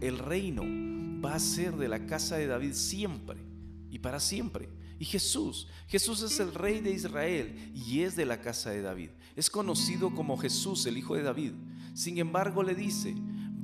el 0.02 0.18
reino 0.18 0.64
va 1.26 1.36
a 1.36 1.40
ser 1.40 1.78
de 1.78 1.88
la 1.88 2.06
casa 2.06 2.36
de 2.36 2.48
David 2.48 2.74
siempre 2.74 3.38
y 3.90 4.00
para 4.00 4.20
siempre. 4.20 4.68
Y 5.00 5.06
Jesús, 5.06 5.70
Jesús 5.88 6.24
es 6.24 6.42
el 6.42 6.54
rey 6.54 6.82
de 6.82 6.92
Israel 6.92 7.72
y 7.74 8.02
es 8.02 8.18
de 8.18 8.26
la 8.26 8.42
casa 8.42 8.72
de 8.72 8.82
David. 8.82 9.12
Es 9.38 9.50
conocido 9.50 10.14
como 10.14 10.36
Jesús, 10.38 10.86
el 10.88 10.98
hijo 10.98 11.16
de 11.16 11.24
David. 11.24 11.54
Sin 11.94 12.18
embargo, 12.18 12.64
le 12.64 12.76
dice, 12.76 13.16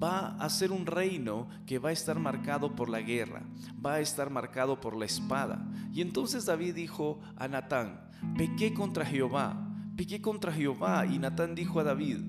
va 0.03 0.35
a 0.37 0.49
ser 0.49 0.71
un 0.71 0.85
reino 0.85 1.47
que 1.65 1.79
va 1.79 1.89
a 1.89 1.93
estar 1.93 2.19
marcado 2.19 2.75
por 2.75 2.89
la 2.89 3.01
guerra, 3.01 3.43
va 3.83 3.93
a 3.95 3.99
estar 4.01 4.29
marcado 4.29 4.81
por 4.81 4.97
la 4.97 5.05
espada. 5.05 5.65
Y 5.93 6.01
entonces 6.01 6.45
David 6.45 6.75
dijo 6.75 7.21
a 7.37 7.47
Natán, 7.47 8.09
pequé 8.37 8.73
contra 8.73 9.05
Jehová, 9.05 9.69
pequé 9.95 10.21
contra 10.21 10.51
Jehová. 10.51 11.05
Y 11.05 11.19
Natán 11.19 11.55
dijo 11.55 11.79
a 11.79 11.83
David, 11.83 12.19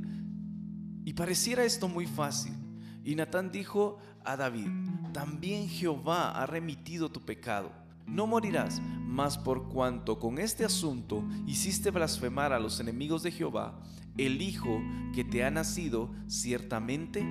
y 1.05 1.13
pareciera 1.15 1.65
esto 1.65 1.89
muy 1.89 2.07
fácil. 2.07 2.55
Y 3.03 3.17
Natán 3.17 3.51
dijo 3.51 3.99
a 4.25 4.37
David, 4.37 4.69
también 5.13 5.69
Jehová 5.69 6.31
ha 6.31 6.47
remitido 6.47 7.11
tu 7.11 7.25
pecado 7.25 7.85
no 8.07 8.27
morirás, 8.27 8.83
mas 9.07 9.39
por 9.39 9.69
cuanto 9.69 10.19
con 10.19 10.39
este 10.39 10.65
asunto 10.65 11.25
hiciste 11.47 11.91
blasfemar 11.91 12.53
a 12.53 12.61
los 12.61 12.81
enemigos 12.81 13.23
de 13.23 13.33
Jehová, 13.33 13.81
el 14.17 14.43
Hijo 14.43 14.83
que 15.15 15.25
te 15.25 15.45
ha 15.45 15.51
nacido 15.51 16.11
ciertamente 16.27 17.25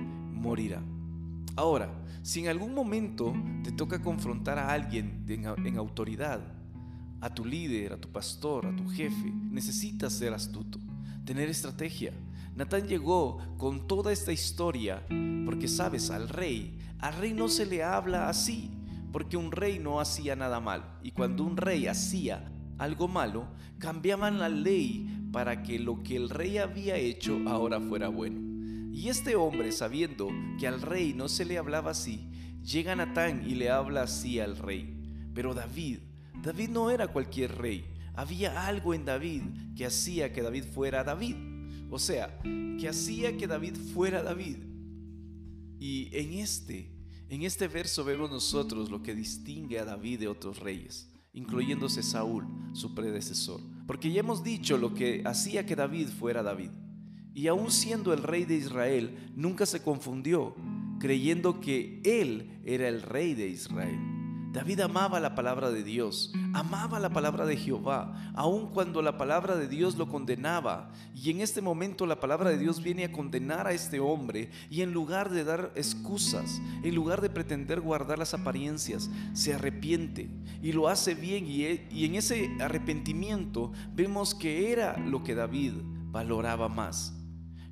morirá. 0.44 0.82
Ahora, 1.56 1.90
si 2.22 2.40
en 2.40 2.48
algún 2.48 2.74
momento 2.74 3.34
te 3.62 3.72
toca 3.72 4.02
confrontar 4.02 4.58
a 4.58 4.70
alguien 4.70 5.24
en, 5.26 5.76
autoridad, 5.76 6.40
a 7.20 7.34
tu 7.34 7.44
líder, 7.44 7.94
a 7.94 8.00
tu 8.00 8.10
pastor, 8.10 8.66
a 8.66 8.76
tu 8.76 8.86
jefe, 8.88 9.32
necesitas 9.50 10.12
ser 10.12 10.34
astuto, 10.34 10.78
tener 11.24 11.48
estrategia. 11.48 12.12
Natán 12.54 12.86
llegó 12.86 13.38
con 13.56 13.86
toda 13.88 14.12
esta 14.12 14.32
historia 14.32 15.02
porque 15.44 15.66
sabes, 15.66 16.10
al 16.10 16.28
rey, 16.28 16.78
al 16.98 17.14
rey 17.14 17.32
no 17.32 17.48
se 17.48 17.66
le 17.66 17.82
habla 17.82 18.28
así 18.28 18.70
porque 19.10 19.36
un 19.36 19.50
rey 19.50 19.78
no 19.78 20.00
hacía 20.00 20.36
nada 20.36 20.60
mal. 20.60 20.98
Y 21.02 21.12
cuando 21.12 21.44
un 21.44 21.56
rey 21.56 21.86
hacía 21.86 22.50
algo 22.78 23.08
malo, 23.08 23.46
cambiaban 23.78 24.38
la 24.38 24.48
ley 24.48 25.28
para 25.32 25.62
que 25.62 25.78
lo 25.78 26.02
que 26.02 26.16
el 26.16 26.28
rey 26.28 26.58
había 26.58 26.96
hecho 26.96 27.40
ahora 27.46 27.80
fuera 27.80 28.08
bueno. 28.08 28.43
Y 28.94 29.08
este 29.08 29.34
hombre, 29.34 29.72
sabiendo 29.72 30.28
que 30.56 30.68
al 30.68 30.80
rey 30.80 31.14
no 31.14 31.28
se 31.28 31.44
le 31.44 31.58
hablaba 31.58 31.90
así, 31.90 32.30
llega 32.62 32.92
a 32.92 32.96
Natán 32.96 33.42
y 33.44 33.56
le 33.56 33.68
habla 33.68 34.02
así 34.02 34.38
al 34.38 34.56
rey. 34.56 34.96
Pero 35.34 35.52
David, 35.52 35.98
David 36.40 36.68
no 36.68 36.90
era 36.90 37.08
cualquier 37.08 37.58
rey. 37.58 37.84
Había 38.14 38.68
algo 38.68 38.94
en 38.94 39.04
David 39.04 39.42
que 39.76 39.84
hacía 39.84 40.32
que 40.32 40.42
David 40.42 40.62
fuera 40.72 41.02
David. 41.02 41.34
O 41.90 41.98
sea, 41.98 42.38
que 42.42 42.88
hacía 42.88 43.36
que 43.36 43.48
David 43.48 43.74
fuera 43.92 44.22
David. 44.22 44.58
Y 45.80 46.16
en 46.16 46.34
este 46.34 46.94
en 47.28 47.42
este 47.42 47.66
verso 47.66 48.04
vemos 48.04 48.30
nosotros 48.30 48.92
lo 48.92 49.02
que 49.02 49.12
distingue 49.12 49.80
a 49.80 49.84
David 49.84 50.20
de 50.20 50.28
otros 50.28 50.60
reyes, 50.60 51.10
incluyéndose 51.32 52.04
Saúl, 52.04 52.46
su 52.74 52.94
predecesor. 52.94 53.60
Porque 53.88 54.12
ya 54.12 54.20
hemos 54.20 54.44
dicho 54.44 54.78
lo 54.78 54.94
que 54.94 55.20
hacía 55.24 55.66
que 55.66 55.74
David 55.74 56.06
fuera 56.08 56.44
David. 56.44 56.70
Y 57.34 57.48
aún 57.48 57.70
siendo 57.70 58.12
el 58.12 58.22
rey 58.22 58.44
de 58.44 58.54
Israel, 58.54 59.32
nunca 59.34 59.66
se 59.66 59.82
confundió, 59.82 60.54
creyendo 61.00 61.60
que 61.60 62.00
él 62.04 62.60
era 62.64 62.88
el 62.88 63.02
rey 63.02 63.34
de 63.34 63.48
Israel. 63.48 64.14
David 64.54 64.82
amaba 64.82 65.18
la 65.18 65.34
palabra 65.34 65.72
de 65.72 65.82
Dios, 65.82 66.32
amaba 66.52 67.00
la 67.00 67.10
palabra 67.10 67.44
de 67.44 67.56
Jehová, 67.56 68.14
aun 68.36 68.68
cuando 68.68 69.02
la 69.02 69.18
palabra 69.18 69.56
de 69.56 69.66
Dios 69.66 69.96
lo 69.96 70.06
condenaba. 70.06 70.92
Y 71.12 71.32
en 71.32 71.40
este 71.40 71.60
momento 71.60 72.06
la 72.06 72.20
palabra 72.20 72.50
de 72.50 72.58
Dios 72.58 72.80
viene 72.80 73.04
a 73.04 73.10
condenar 73.10 73.66
a 73.66 73.72
este 73.72 73.98
hombre 73.98 74.50
y 74.70 74.82
en 74.82 74.92
lugar 74.92 75.30
de 75.30 75.42
dar 75.42 75.72
excusas, 75.74 76.62
en 76.84 76.94
lugar 76.94 77.20
de 77.20 77.30
pretender 77.30 77.80
guardar 77.80 78.16
las 78.16 78.32
apariencias, 78.32 79.10
se 79.32 79.54
arrepiente 79.54 80.30
y 80.62 80.70
lo 80.70 80.86
hace 80.86 81.16
bien. 81.16 81.46
Y, 81.48 82.04
en 82.04 82.14
ese 82.14 82.48
arrepentimiento 82.60 83.72
vemos 83.92 84.36
que 84.36 84.70
era 84.70 84.96
lo 84.98 85.24
que 85.24 85.34
David 85.34 85.72
valoraba 86.12 86.68
más. 86.68 87.12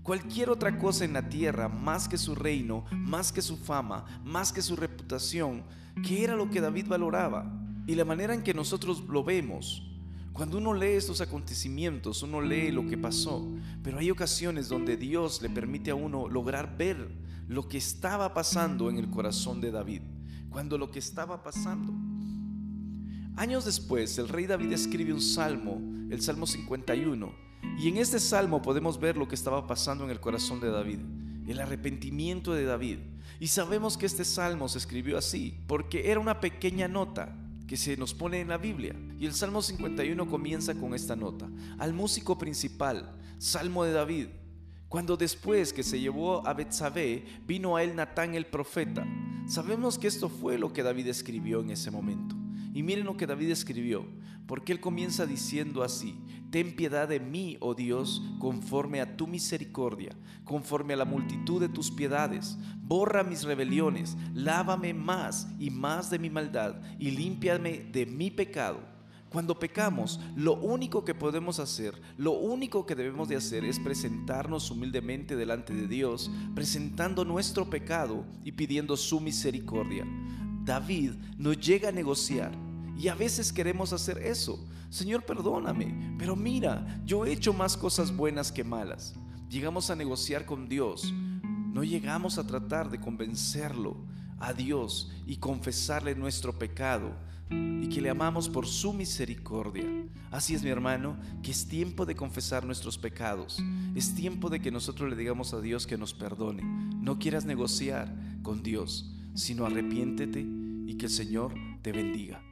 Cualquier 0.03 0.51
otra 0.51 0.79
cosa 0.79 1.05
en 1.05 1.13
la 1.13 1.29
tierra, 1.29 1.69
más 1.69 2.09
que 2.09 2.19
su 2.19 2.35
reino, 2.35 2.85
más 2.91 3.31
que 3.31 3.41
su 3.41 3.57
fama, 3.57 4.05
más 4.25 4.53
que 4.53 4.61
su 4.61 4.75
reputación, 4.75 5.63
que 6.05 6.25
era 6.25 6.35
lo 6.35 6.51
que 6.51 6.61
David 6.61 6.89
valoraba. 6.89 7.53
Y 7.87 7.95
la 7.95 8.05
manera 8.05 8.35
en 8.35 8.43
que 8.43 8.55
nosotros 8.55 9.05
lo 9.09 9.23
vemos, 9.23 9.89
Cuando 10.33 10.57
uno 10.57 10.73
lee 10.73 10.95
estos 10.95 11.21
acontecimientos, 11.21 12.23
uno 12.23 12.41
lee 12.41 12.71
lo 12.71 12.87
que 12.89 12.97
pasó, 12.97 13.47
pero 13.83 13.99
hay 13.99 14.11
ocasiones 14.11 14.67
donde 14.67 14.97
Dios 14.97 15.43
le 15.43 15.51
permite 15.51 15.91
a 15.91 15.95
uno 15.95 16.27
lograr 16.27 16.79
ver 16.79 17.07
lo 17.49 17.69
que 17.69 17.77
estaba 17.77 18.33
pasando 18.33 18.89
en 18.89 18.97
el 18.97 19.11
corazón 19.11 19.61
de 19.61 19.71
David. 19.71 20.01
Cuando 20.49 20.79
lo 20.79 20.91
que 20.91 21.01
estaba 21.01 21.43
pasando. 21.43 21.93
Años 23.37 23.67
después, 23.67 24.17
el 24.17 24.29
rey 24.29 24.47
David 24.47 24.73
escribe 24.73 25.13
un 25.13 25.21
salmo, 25.21 25.83
el 26.11 26.23
Salmo 26.23 26.47
51, 26.47 27.31
y 27.79 27.89
en 27.89 27.97
este 27.97 28.21
salmo 28.21 28.63
podemos 28.63 29.01
ver 29.01 29.17
lo 29.17 29.27
que 29.27 29.35
estaba 29.35 29.67
pasando 29.67 30.05
en 30.05 30.11
el 30.11 30.21
corazón 30.21 30.61
de 30.61 30.71
David, 30.71 31.01
el 31.49 31.61
arrepentimiento 31.61 32.53
de 32.53 32.65
David. 32.65 32.99
Y 33.41 33.49
sabemos 33.49 33.97
que 33.97 34.07
este 34.07 34.25
salmo 34.25 34.69
se 34.69 34.79
escribió 34.79 35.19
así, 35.19 35.59
porque 35.67 36.11
era 36.11 36.21
una 36.21 36.41
pequeña 36.41 36.87
nota 36.87 37.37
que 37.67 37.77
se 37.77 37.97
nos 37.97 38.15
pone 38.15 38.41
en 38.41 38.49
la 38.49 38.59
Biblia. 38.59 38.95
Y 39.19 39.27
el 39.27 39.33
Salmo 39.33 39.63
51 39.63 40.29
comienza 40.29 40.75
con 40.75 40.95
esta 40.95 41.17
nota. 41.17 41.49
Al 41.79 41.95
músico 41.95 42.37
principal, 42.39 43.17
Salmo 43.39 43.85
de 43.85 43.93
David. 43.93 44.27
Cuando 44.89 45.17
después 45.17 45.73
que 45.73 45.83
se 45.83 45.99
llevó 45.99 46.47
a 46.47 46.53
Betsabé, 46.53 47.25
vino 47.47 47.77
a 47.77 47.83
él 47.83 47.97
Natán 47.97 48.35
el 48.35 48.47
profeta. 48.47 49.07
Sabemos 49.47 49.99
que 49.99 50.07
esto 50.07 50.29
fue 50.29 50.59
lo 50.59 50.73
que 50.73 50.83
David 50.83 51.09
escribió 51.09 51.61
en 51.63 51.71
ese 51.71 51.91
momento. 51.91 52.37
Y 52.73 52.83
miren 52.83 53.05
lo 53.05 53.17
que 53.17 53.27
David 53.27 53.51
escribió, 53.51 54.07
porque 54.47 54.73
él 54.73 54.81
comienza 54.81 55.27
diciendo 55.27 55.83
así, 55.83 56.19
ten 56.51 56.75
piedad 56.75 57.09
de 57.09 57.21
mí, 57.21 57.57
oh 57.61 57.75
Dios, 57.75 58.23
conforme 58.39 59.01
a 59.01 59.17
tu 59.17 59.27
misericordia, 59.27 60.17
conforme 60.45 60.95
a 60.95 60.99
la 60.99 61.05
multitud 61.05 61.61
de 61.61 61.69
tus 61.69 61.91
piedades, 61.91 62.59
borra 62.83 63.25
mis 63.25 63.45
rebeliones, 63.45 64.17
lávame 64.35 64.95
más 64.95 65.49
y 65.59 65.71
más 65.71 66.11
de 66.11 66.19
mi 66.19 66.31
maldad 66.31 66.77
y 66.99 67.11
límpiame 67.11 67.85
de 67.93 68.07
mi 68.07 68.31
pecado. 68.31 68.93
Cuando 69.33 69.59
pecamos, 69.59 70.21
lo 70.37 70.57
único 70.57 71.07
que 71.07 71.15
podemos 71.15 71.59
hacer, 71.59 71.95
lo 72.19 72.33
único 72.33 72.85
que 72.85 72.95
debemos 72.95 73.31
de 73.31 73.37
hacer 73.37 73.65
es 73.65 73.79
presentarnos 73.81 74.71
humildemente 74.71 75.37
delante 75.37 75.73
de 75.73 75.89
Dios, 75.89 76.31
presentando 76.55 77.25
nuestro 77.25 77.71
pecado 77.71 78.27
y 78.45 78.53
pidiendo 78.53 78.95
su 78.95 79.21
misericordia. 79.21 80.05
David 80.65 81.13
no 81.39 81.53
llega 81.53 81.89
a 81.89 81.93
negociar. 81.93 82.53
Y 82.97 83.09
a 83.09 83.15
veces 83.15 83.53
queremos 83.53 83.93
hacer 83.93 84.19
eso. 84.19 84.65
Señor, 84.91 85.25
perdóname, 85.25 86.15
pero 86.19 86.37
mira, 86.37 87.01
yo 87.05 87.25
he 87.25 87.33
hecho 87.33 87.53
más 87.53 87.77
cosas 87.77 88.15
buenas 88.15 88.53
que 88.53 88.63
malas. 88.63 89.15
Llegamos 89.49 89.91
a 89.91 89.97
negociar 89.97 90.45
con 90.45 90.69
Dios. 90.69 91.13
No 91.43 91.83
llegamos 91.83 92.37
a 92.39 92.47
tratar 92.47 92.91
de 92.91 93.01
convencerlo 93.01 93.97
a 94.39 94.53
Dios 94.53 95.11
y 95.27 95.37
confesarle 95.37 96.15
nuestro 96.15 96.59
pecado 96.59 97.15
y 97.51 97.89
que 97.89 98.01
le 98.01 98.11
amamos 98.11 98.49
por 98.49 98.67
su 98.67 98.93
misericordia. 98.93 99.87
Así 100.31 100.55
es 100.55 100.63
mi 100.63 100.71
hermano, 100.71 101.17
que 101.43 101.51
es 101.51 101.67
tiempo 101.67 102.05
de 102.05 102.15
confesar 102.15 102.65
nuestros 102.65 102.99
pecados. 102.99 103.63
Es 103.95 104.15
tiempo 104.15 104.51
de 104.51 104.61
que 104.61 104.71
nosotros 104.71 105.09
le 105.09 105.17
digamos 105.17 105.55
a 105.55 105.61
Dios 105.61 105.87
que 105.87 105.99
nos 105.99 106.13
perdone. 106.13 106.63
No 106.63 107.19
quieras 107.19 107.47
negociar 107.47 108.15
con 108.43 108.63
Dios 108.63 109.11
sino 109.35 109.67
arrepiéntete 109.67 110.41
y 110.41 110.95
que 110.97 111.07
el 111.07 111.13
Señor 111.13 111.55
te 111.83 111.93
bendiga. 111.93 112.43